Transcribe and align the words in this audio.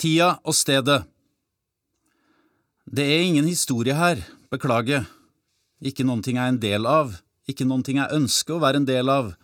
Tida 0.00 0.38
og 0.48 0.54
stedet 0.56 1.02
Det 2.88 3.04
er 3.04 3.26
ingen 3.26 3.44
historie 3.44 3.92
her, 3.92 4.22
beklager. 4.48 5.04
Ikke 5.84 6.06
noen 6.08 6.22
ting 6.24 6.38
jeg 6.38 6.48
er 6.48 6.54
en 6.54 6.60
del 6.62 6.88
av, 6.88 7.12
ikke 7.44 7.66
noen 7.68 7.84
ting 7.84 8.00
jeg 8.00 8.16
ønsker 8.16 8.56
å 8.56 8.62
være 8.62 8.80
en 8.80 8.88
del 8.88 9.12
av. 9.12 9.34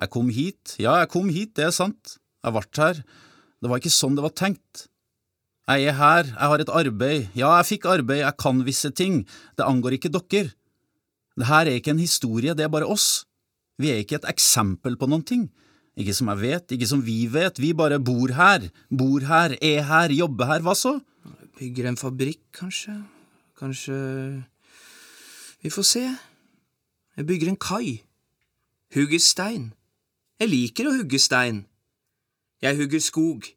Jeg 0.00 0.12
kom 0.14 0.30
hit, 0.32 0.74
ja, 0.80 0.96
jeg 1.02 1.10
kom 1.12 1.28
hit, 1.28 1.52
det 1.58 1.68
er 1.68 1.76
sant. 1.76 2.16
Jeg 2.40 2.56
ble 2.56 2.64
her. 2.80 3.02
Det 3.60 3.68
var 3.68 3.82
ikke 3.82 3.92
sånn 3.92 4.16
det 4.16 4.24
var 4.24 4.32
tenkt. 4.32 4.86
Jeg 5.68 5.90
er 5.92 5.98
her, 5.98 6.24
jeg 6.32 6.52
har 6.54 6.64
et 6.64 6.72
arbeid, 6.80 7.28
ja, 7.36 7.52
jeg 7.58 7.68
fikk 7.74 7.88
arbeid, 7.92 8.22
jeg 8.22 8.40
kan 8.40 8.64
visse 8.64 8.88
ting, 8.96 9.26
det 9.60 9.68
angår 9.68 9.98
ikke 9.98 10.14
dere. 10.14 10.54
Det 11.36 11.50
her 11.52 11.68
er 11.68 11.76
ikke 11.76 11.92
en 11.92 12.00
historie, 12.00 12.56
det 12.56 12.64
er 12.64 12.72
bare 12.72 12.88
oss. 12.88 13.26
Vi 13.76 13.92
er 13.92 14.00
ikke 14.00 14.22
et 14.22 14.30
eksempel 14.32 14.96
på 14.96 15.10
noen 15.10 15.26
ting. 15.28 15.50
Ikke 15.98 16.14
som 16.14 16.30
jeg 16.30 16.42
vet, 16.44 16.74
ikke 16.76 16.86
som 16.86 17.00
vi 17.02 17.24
vet, 17.26 17.58
vi 17.58 17.72
bare 17.74 17.98
bor 17.98 18.30
her, 18.36 18.68
bor 18.86 19.24
her, 19.26 19.56
er 19.58 19.82
her, 19.88 20.14
jobber 20.14 20.46
her, 20.46 20.62
hva 20.62 20.76
så? 20.78 20.94
Bygger 21.58 21.88
en 21.90 21.98
fabrikk, 21.98 22.44
kanskje. 22.54 22.94
Kanskje 23.58 23.96
Vi 25.62 25.70
får 25.74 25.82
se. 25.82 26.04
Jeg 27.16 27.26
bygger 27.26 27.48
en 27.50 27.58
kai. 27.58 28.02
Hugger 28.94 29.18
stein. 29.18 29.72
Jeg 30.38 30.48
liker 30.48 30.86
å 30.86 30.94
hugge 31.00 31.18
stein. 31.18 31.64
Jeg 32.62 32.78
hugger 32.78 33.02
skog. 33.02 33.48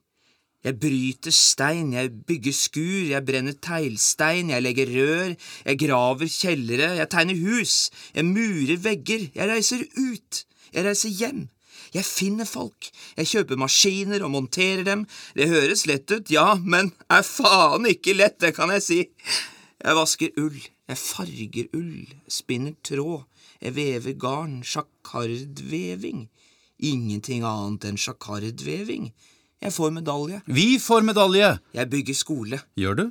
Jeg 0.66 0.78
bryter 0.82 1.34
stein, 1.34 1.94
jeg 1.94 2.10
bygger 2.26 2.54
skur, 2.54 3.06
jeg 3.10 3.26
brenner 3.26 3.56
teglstein, 3.66 4.52
jeg 4.54 4.62
legger 4.62 4.92
rør, 4.94 5.32
jeg 5.66 5.80
graver 5.82 6.30
kjellere, 6.30 6.90
jeg 7.00 7.10
tegner 7.10 7.40
hus, 7.42 7.90
jeg 8.14 8.28
murer 8.28 8.78
vegger, 8.78 9.26
jeg 9.34 9.50
reiser 9.50 9.82
ut, 9.98 10.44
jeg 10.70 10.86
reiser 10.86 11.10
hjem. 11.18 11.48
Jeg 11.92 12.08
finner 12.08 12.48
folk, 12.48 12.88
jeg 13.18 13.28
kjøper 13.28 13.60
maskiner 13.60 14.24
og 14.24 14.32
monterer 14.32 14.86
dem, 14.88 15.02
det 15.36 15.50
høres 15.52 15.84
lett 15.90 16.08
ut, 16.14 16.30
ja, 16.32 16.54
men 16.56 16.94
er 17.12 17.26
faen 17.28 17.88
ikke 17.90 18.16
lett, 18.16 18.38
det 18.40 18.54
kan 18.56 18.72
jeg 18.72 18.86
si. 18.86 19.00
Jeg 19.82 19.98
vasker 19.98 20.38
ull, 20.40 20.56
jeg 20.88 21.00
farger 21.02 21.68
ull, 21.76 22.06
spinner 22.32 22.78
tråd, 22.88 23.26
jeg 23.62 23.76
vever 23.76 24.16
garn, 24.18 24.62
sjakardveving. 24.64 26.30
Ingenting 26.82 27.44
annet 27.46 27.86
enn 27.92 28.00
sjakardveving. 28.00 29.12
Jeg 29.62 29.76
får 29.76 29.92
medalje. 29.94 30.40
Vi 30.50 30.80
får 30.82 31.04
medalje! 31.06 31.52
Jeg 31.78 31.90
bygger 31.92 32.18
skole. 32.18 32.58
Gjør 32.80 32.96
du? 32.98 33.04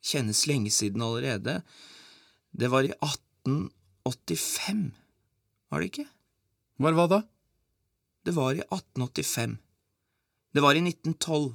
Kjennes 0.00 0.46
lenge 0.48 0.72
siden 0.72 1.02
allerede. 1.04 1.58
Det 2.56 2.70
var 2.72 2.88
i 2.88 2.94
1885, 2.96 4.86
var 5.68 5.82
det 5.82 5.90
ikke? 5.90 6.08
Var 6.80 6.96
hva 6.96 7.06
da? 7.12 7.20
Det 8.26 8.34
var 8.36 8.52
i 8.54 8.60
1885. 8.60 9.56
Det 10.54 10.62
var 10.62 10.74
i 10.74 10.82
1912. 10.82 11.54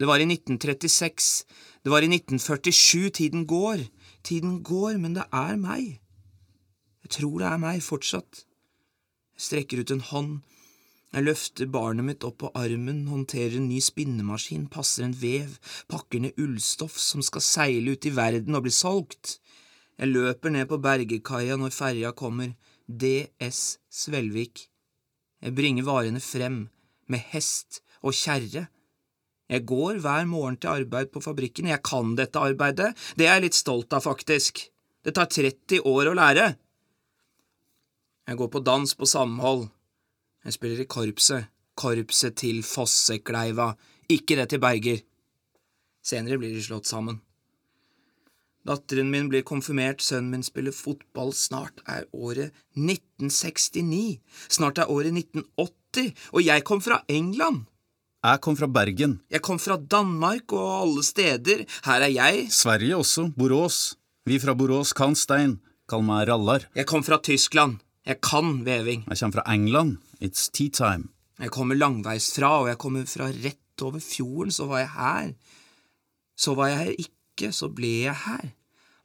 Det 0.00 0.06
var 0.06 0.20
i 0.20 0.26
1936. 0.26 1.44
Det 1.84 1.90
var 1.90 2.02
i 2.02 2.08
1947. 2.08 3.10
Tiden 3.10 3.46
går. 3.46 3.86
Tiden 4.22 4.62
går, 4.62 4.98
men 4.98 5.14
det 5.14 5.24
er 5.32 5.56
meg. 5.56 6.00
Jeg 7.04 7.10
tror 7.10 7.38
det 7.38 7.48
er 7.48 7.60
meg 7.60 7.82
fortsatt. 7.82 8.44
Jeg 9.34 9.46
strekker 9.46 9.80
ut 9.80 9.90
en 9.90 10.04
hånd. 10.12 10.32
Jeg 11.10 11.26
løfter 11.26 11.66
barnet 11.66 12.06
mitt 12.06 12.24
opp 12.24 12.38
på 12.44 12.50
armen, 12.54 13.06
håndterer 13.10 13.56
en 13.58 13.68
ny 13.68 13.80
spinnemaskin, 13.82 14.68
passer 14.70 15.08
en 15.08 15.16
vev, 15.18 15.56
pakker 15.90 16.22
ned 16.22 16.38
ullstoff 16.38 17.00
som 17.02 17.24
skal 17.26 17.42
seile 17.42 17.96
ut 17.96 18.06
i 18.06 18.14
verden 18.14 18.54
og 18.54 18.68
bli 18.68 18.74
solgt. 18.74 19.40
Jeg 19.98 20.12
løper 20.12 20.54
ned 20.54 20.70
på 20.70 20.78
bergekaia 20.78 21.58
når 21.58 21.74
ferja 21.74 22.12
kommer, 22.14 22.54
DS 22.86 23.80
Svelvik. 23.90 24.69
Jeg 25.40 25.56
bringer 25.56 25.86
varene 25.86 26.20
frem, 26.20 26.66
med 27.10 27.24
hest 27.32 27.80
og 28.06 28.14
kjerre. 28.14 28.68
Jeg 29.50 29.64
går 29.66 29.98
hver 30.04 30.28
morgen 30.30 30.58
til 30.60 30.70
arbeid 30.70 31.10
på 31.10 31.22
fabrikken, 31.24 31.70
jeg 31.72 31.82
kan 31.82 32.14
dette 32.18 32.38
arbeidet, 32.38 32.92
det 33.18 33.26
er 33.26 33.40
jeg 33.40 33.48
litt 33.48 33.58
stolt 33.58 33.92
av, 33.96 34.04
faktisk. 34.04 34.62
Det 35.02 35.14
tar 35.16 35.30
30 35.32 35.80
år 35.88 36.10
å 36.10 36.16
lære. 36.18 36.44
Jeg 38.30 38.38
går 38.38 38.50
på 38.52 38.62
dans 38.62 38.94
på 38.94 39.08
samhold. 39.10 39.66
Jeg 40.44 40.54
spiller 40.54 40.84
i 40.84 40.88
korpset, 40.88 41.48
korpset 41.74 42.36
til 42.38 42.60
Fossekleiva, 42.64 43.72
ikke 44.12 44.38
det 44.38 44.46
til 44.52 44.62
Berger. 44.62 45.02
Senere 46.04 46.38
blir 46.38 46.54
de 46.54 46.62
slått 46.64 46.88
sammen. 46.88 47.18
Datteren 48.68 49.08
min 49.12 49.30
blir 49.32 49.44
konfirmert, 49.46 50.02
sønnen 50.04 50.34
min 50.34 50.44
spiller 50.44 50.74
fotball, 50.76 51.32
snart 51.32 51.80
er 51.88 52.04
året 52.12 52.52
1969, 52.76 54.20
snart 54.52 54.80
er 54.82 54.90
året 54.92 55.14
1980, 55.16 56.12
og 56.34 56.44
jeg 56.44 56.64
kom 56.68 56.82
fra 56.84 57.00
England. 57.08 57.64
Jeg 58.20 58.40
kom 58.44 58.56
fra 58.58 58.68
Bergen. 58.68 59.14
Jeg 59.32 59.40
kom 59.40 59.56
fra 59.56 59.78
Danmark 59.80 60.52
og 60.52 60.66
alle 60.82 61.04
steder, 61.06 61.64
her 61.86 62.04
er 62.04 62.12
jeg. 62.12 62.50
Sverige 62.52 62.98
også. 63.00 63.30
Borås. 63.32 63.96
Vi 64.28 64.36
fra 64.42 64.52
Borås 64.52 64.92
kan 64.92 65.16
stein. 65.16 65.56
Kall 65.88 66.04
meg 66.04 66.28
Rallar. 66.28 66.66
Jeg 66.76 66.84
kom 66.86 67.02
fra 67.02 67.16
Tyskland. 67.24 67.80
Jeg 68.06 68.20
kan 68.20 68.60
veving. 68.66 69.06
Jeg 69.08 69.18
kommer 69.22 69.40
fra 69.40 69.54
England. 69.54 69.96
It's 70.20 70.50
tea 70.52 70.68
time. 70.68 71.08
Jeg 71.40 71.50
kommer 71.50 71.80
langveisfra, 71.80 72.50
og 72.60 72.68
jeg 72.68 72.78
kommer 72.78 73.08
fra 73.08 73.30
rett 73.32 73.82
over 73.82 74.04
fjorden, 74.04 74.52
så 74.52 74.68
var 74.68 74.82
jeg 74.82 74.90
her. 74.98 75.32
Så 76.36 76.54
var 76.54 76.68
jeg 76.68 76.78
her 76.78 76.92
ikke, 76.98 77.19
så 77.48 77.70
ble 77.72 77.90
jeg 78.04 78.16
her. 78.26 78.52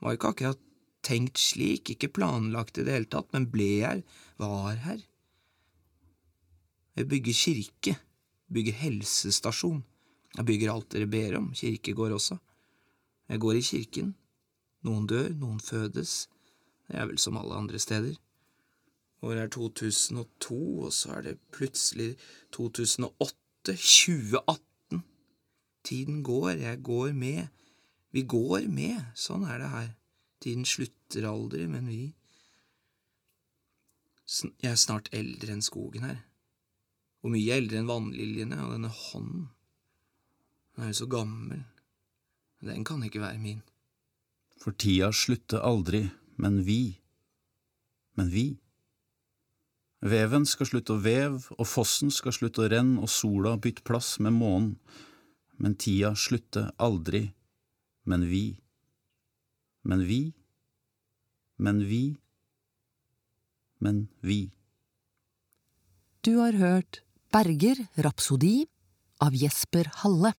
Var 0.03 0.18
ikke 0.18 0.31
akkurat 0.34 0.62
tenkt 1.06 1.40
slik, 1.40 1.94
ikke 1.94 2.12
planlagt 2.18 2.79
i 2.79 2.85
det 2.85 2.96
hele 2.96 3.09
tatt, 3.09 3.31
men 3.34 3.47
ble 3.53 3.69
her, 3.85 4.01
var 4.41 4.75
her. 4.84 5.00
Jeg 6.95 7.09
bygger 7.12 7.40
kirke, 7.40 7.95
bygger 8.51 8.78
helsestasjon. 8.84 9.84
Jeg 10.35 10.47
bygger 10.47 10.74
alt 10.74 10.91
dere 10.91 11.07
ber 11.12 11.40
om, 11.40 11.50
kirkegård 11.56 12.16
også. 12.18 12.38
Jeg 13.29 13.41
går 13.44 13.59
i 13.59 13.66
kirken. 13.66 14.13
Noen 14.85 15.07
dør, 15.09 15.31
noen 15.40 15.59
fødes. 15.63 16.28
Det 16.85 17.00
er 17.00 17.07
vel 17.09 17.19
som 17.22 17.38
alle 17.40 17.57
andre 17.57 17.79
steder. 17.81 18.16
Året 19.25 19.41
er 19.41 19.51
2002, 19.56 20.57
og 20.85 20.94
så 20.94 21.16
er 21.18 21.22
det 21.25 21.40
plutselig 21.56 22.12
2008, 22.53 23.34
2018. 23.66 25.01
Tiden 25.85 26.24
går, 26.24 26.50
jeg 26.62 26.84
går 26.84 27.13
med. 27.18 27.47
Vi 28.16 28.24
går 28.24 28.70
med, 28.72 29.02
sånn 29.20 29.44
er 29.44 29.59
det 29.59 29.72
her. 29.74 29.90
Tiden 30.40 30.64
slutter 30.68 31.28
aldri, 31.28 31.66
men 31.68 31.90
vi… 31.92 32.14
Jeg 34.64 34.72
er 34.72 34.80
snart 34.80 35.12
eldre 35.14 35.53
enn 35.53 35.66
skogen 35.66 36.08
her. 36.08 36.24
og 37.25 37.31
mye 37.34 37.56
eldre 37.58 37.80
enn 37.80 37.88
vannliljene 37.90 38.58
og 38.62 38.75
denne 38.75 38.90
hånden. 38.94 39.48
Den 40.75 40.84
er 40.86 40.92
jo 40.92 40.98
så 41.00 41.08
gammel. 41.09 41.64
Den 42.62 42.86
kan 42.86 43.02
ikke 43.04 43.24
være 43.24 43.42
min. 43.42 43.64
For 44.62 44.78
tida 44.78 45.09
slutter 45.12 45.66
aldri, 45.66 46.04
men 46.38 46.62
vi. 46.68 47.00
Men 48.16 48.30
vi. 48.30 48.46
Veven 50.06 50.46
skal 50.46 50.70
slutte 50.70 50.94
å 50.94 51.02
veve, 51.02 51.42
og 51.58 51.66
fossen 51.66 52.14
skal 52.14 52.36
slutte 52.38 52.62
å 52.62 52.70
renne, 52.70 53.02
og 53.02 53.09
sola 53.09 53.56
bytte 53.58 53.86
plass 53.88 54.20
med 54.22 54.38
månen. 54.38 54.75
Men 55.58 55.78
tida 55.81 56.14
slutter 56.14 56.70
aldri, 56.78 57.31
men 58.06 58.26
vi. 58.30 58.60
Men 59.82 60.06
vi. 60.06 60.34
Men 61.58 61.86
vi. 61.86 62.18
Men 63.78 64.08
vi. 64.22 64.52
Du 66.22 66.38
har 66.38 66.54
hørt 66.54 67.02
Berger 67.34 67.86
Rapsodi 67.96 68.66
av 69.22 69.36
Jesper 69.36 69.90
Halle. 70.02 70.34